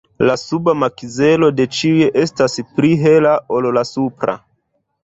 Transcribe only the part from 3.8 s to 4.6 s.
supra.